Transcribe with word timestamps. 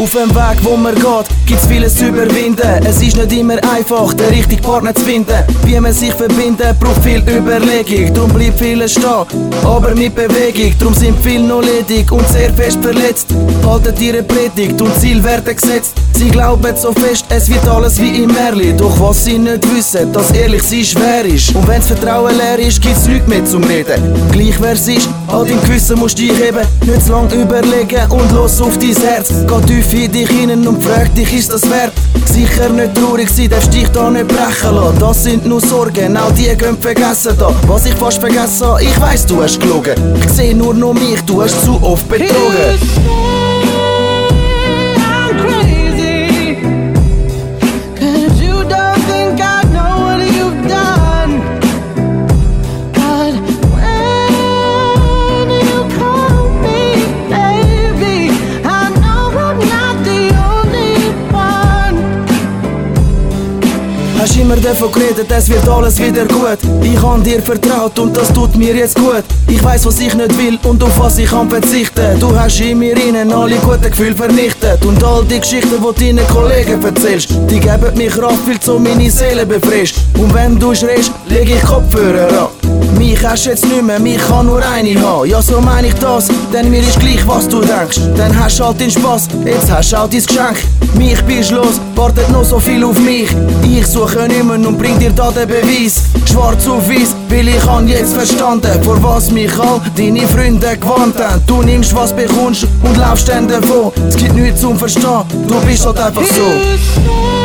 Auf 0.00 0.12
dem 0.12 0.34
Weg, 0.34 0.58
wo 0.62 0.76
man 0.76 0.94
geht, 0.94 1.26
gibt's 1.44 1.66
vieles 1.66 1.96
zu 1.96 2.06
überwinden. 2.06 2.86
Es 2.86 3.02
ist 3.02 3.16
nicht 3.16 3.32
immer 3.32 3.56
einfach, 3.70 4.14
den 4.14 4.28
richtigen 4.28 4.62
Partner 4.62 4.94
zu 4.94 5.02
finden. 5.02 5.36
Wie 5.64 5.78
man 5.80 5.92
sich 5.92 6.14
verbindet, 6.14 6.80
braucht 6.80 7.02
viel 7.02 7.22
Überlegung. 7.28 8.14
Drum 8.14 8.32
bleibt 8.32 8.58
vieles 8.58 8.92
stehen, 8.92 9.26
aber 9.64 9.94
mit 9.94 10.14
Bewegung. 10.14 10.72
Drum 10.78 10.94
sind 10.94 11.14
viele 11.22 11.44
noch 11.44 11.62
ledig 11.62 12.10
und 12.10 12.26
sehr 12.28 12.54
fest 12.54 12.78
verletzt. 12.80 13.34
Halten 13.66 13.94
ihre 14.00 14.22
Predigt 14.22 14.80
und 14.80 14.94
Ziel 14.98 15.22
werden 15.22 15.56
gesetzt. 15.56 15.94
Sie 16.18 16.30
glauben 16.30 16.74
so 16.74 16.92
fest, 16.94 17.26
es 17.28 17.48
wird 17.48 17.64
alles 17.68 17.96
wie 18.00 18.24
im 18.24 18.32
Märli. 18.32 18.76
Doch 18.76 18.98
was 18.98 19.24
sie 19.24 19.38
nicht 19.38 19.62
wissen, 19.72 20.12
dass 20.12 20.32
ehrlich 20.32 20.64
sie 20.64 20.84
schwer 20.84 21.24
ist. 21.24 21.54
Und 21.54 21.68
wenn's 21.68 21.86
Vertrauen 21.86 22.36
leer 22.36 22.58
ist, 22.58 22.82
gibt's 22.82 23.06
nichts 23.06 23.28
mehr 23.28 23.44
zum 23.44 23.62
Reden. 23.62 24.02
Gleich 24.32 24.60
wer's 24.60 24.88
ist, 24.88 25.08
all 25.28 25.46
dein 25.46 25.60
Gewissen 25.60 25.96
musst 25.96 26.18
du 26.18 26.22
dich 26.22 26.32
heben. 26.32 26.66
Nicht 26.86 27.06
zu 27.06 27.12
lang 27.12 27.30
überlegen 27.30 28.10
und 28.10 28.32
los 28.32 28.60
auf 28.60 28.76
dein 28.78 28.96
Herz. 28.96 29.28
Geh 29.46 29.66
tief 29.66 29.92
in 29.92 30.10
dich 30.10 30.28
hinein 30.28 30.66
und 30.66 30.84
frag 30.84 31.14
dich, 31.14 31.32
ist 31.32 31.52
das 31.52 31.62
wert? 31.70 31.92
Sicher 32.24 32.68
nicht 32.70 32.96
traurig 32.96 33.30
sein, 33.30 33.50
darfst 33.50 33.72
dich 33.72 33.88
da 33.90 34.10
nicht 34.10 34.26
brechen 34.26 34.74
lassen. 34.74 34.98
Das 34.98 35.22
sind 35.22 35.46
nur 35.46 35.60
Sorgen, 35.60 36.16
auch 36.16 36.32
die 36.32 36.52
gehen 36.56 36.76
vergessen 36.80 37.36
da. 37.38 37.54
Was 37.68 37.86
ich 37.86 37.94
fast 37.94 38.18
vergessen 38.18 38.66
habe, 38.66 38.82
ich 38.82 39.00
weiss, 39.00 39.24
du 39.24 39.40
hast 39.40 39.60
gelogen. 39.60 39.94
Ich 40.20 40.30
seh 40.30 40.52
nur 40.52 40.74
noch 40.74 40.94
mich, 40.94 41.20
du 41.26 41.40
hast 41.40 41.64
zu 41.64 41.80
oft 41.80 42.08
betrogen. 42.08 42.76
Immer 64.48 64.56
davon 64.56 64.90
geredet, 64.92 65.30
es 65.30 65.48
wird 65.50 65.68
alles 65.68 65.98
wieder 65.98 66.24
gut. 66.24 66.58
Ich 66.82 67.02
han 67.02 67.22
dir 67.22 67.42
vertraut 67.42 67.98
und 67.98 68.16
das 68.16 68.32
tut 68.32 68.56
mir 68.56 68.74
jetzt 68.74 68.96
gut. 68.96 69.24
Ich 69.46 69.62
weiß, 69.62 69.84
was 69.84 70.00
ich 70.00 70.14
nicht 70.14 70.38
will 70.38 70.58
und 70.62 70.82
auf 70.82 70.98
was 70.98 71.18
ich 71.18 71.28
kann 71.28 71.50
verzichten. 71.50 72.18
Du 72.18 72.34
hast 72.34 72.58
in 72.60 72.78
mir 72.78 72.96
innen 72.96 73.30
alle 73.30 73.56
guten 73.56 73.90
Gefühle 73.90 74.14
vernichtet. 74.14 74.82
Und 74.86 75.04
all 75.04 75.24
die 75.24 75.40
Geschichten, 75.40 75.76
die 75.82 76.06
deinen 76.06 76.26
Kollegen 76.28 76.82
erzählst, 76.82 77.30
die 77.50 77.60
geben 77.60 77.94
mir 77.96 78.10
Kraft, 78.10 78.46
weil 78.46 78.62
so 78.62 78.78
meine 78.78 79.10
Seele 79.10 79.44
befrischt. 79.44 79.98
Und 80.16 80.32
wenn 80.32 80.58
du 80.58 80.74
schreist, 80.74 81.12
leg 81.28 81.50
ich 81.50 81.62
Kopfhörer 81.62 82.28
an. 82.44 82.57
Mich 82.96 83.24
hast 83.24 83.46
jetzt 83.46 83.66
nicht 83.66 83.82
mehr, 83.82 83.98
mich 83.98 84.18
kann 84.18 84.46
nur 84.46 84.62
eine 84.64 85.00
haben. 85.00 85.28
Ja, 85.28 85.42
so 85.42 85.60
meine 85.60 85.88
ich 85.88 85.94
das, 85.94 86.28
denn 86.52 86.70
mir 86.70 86.80
ist 86.80 86.98
gleich, 87.00 87.26
was 87.26 87.48
du 87.48 87.60
denkst. 87.60 87.98
Dann 88.16 88.38
hast 88.38 88.60
halt 88.60 88.80
den 88.80 88.90
Spaß, 88.90 89.28
jetzt 89.44 89.70
hast 89.70 89.94
auch 89.94 90.08
dein 90.08 90.24
Geschenk. 90.24 90.56
Mich 90.94 91.20
bist 91.22 91.50
los, 91.50 91.80
wartet 91.94 92.30
noch 92.30 92.44
so 92.44 92.58
viel 92.58 92.82
auf 92.84 92.98
mich. 93.00 93.28
Ich 93.62 93.86
suche 93.86 94.26
mehr 94.28 94.66
und 94.66 94.78
bring 94.78 94.98
dir 94.98 95.10
da 95.10 95.30
den 95.30 95.48
Beweis. 95.48 96.02
Schwarz 96.30 96.66
auf 96.66 96.88
weiß, 96.88 97.14
weil 97.28 97.48
ich 97.48 97.66
han 97.66 97.88
jetzt 97.88 98.14
verstanden, 98.14 98.82
vor 98.82 99.02
was 99.02 99.30
mich 99.30 99.52
all 99.58 99.80
deine 99.96 100.26
Freunde 100.26 100.76
gewarnt 100.76 101.18
haben. 101.18 101.42
Du 101.46 101.62
nimmst, 101.62 101.94
was 101.94 102.12
bekommst 102.12 102.66
und 102.82 102.96
laufst 102.96 103.28
dann 103.28 103.48
davon. 103.48 103.92
Es 104.08 104.16
gibt 104.16 104.34
nichts 104.34 104.60
zum 104.60 104.78
Verstehen, 104.78 105.24
du 105.46 105.60
bist 105.66 105.84
halt 105.86 105.98
einfach 105.98 106.22
so. 106.22 107.37